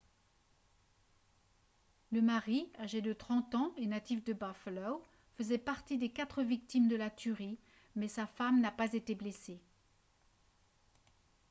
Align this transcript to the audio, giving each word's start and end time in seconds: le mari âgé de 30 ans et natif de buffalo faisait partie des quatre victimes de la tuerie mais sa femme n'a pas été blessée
le 2.11 2.23
mari 2.23 2.71
âgé 2.79 3.01
de 3.03 3.13
30 3.13 3.53
ans 3.53 3.71
et 3.77 3.85
natif 3.85 4.23
de 4.23 4.33
buffalo 4.33 5.05
faisait 5.37 5.59
partie 5.59 5.99
des 5.99 6.09
quatre 6.09 6.41
victimes 6.41 6.87
de 6.87 6.95
la 6.95 7.11
tuerie 7.11 7.59
mais 7.95 8.07
sa 8.07 8.25
femme 8.25 8.61
n'a 8.61 8.71
pas 8.71 8.91
été 8.93 9.13
blessée 9.13 9.61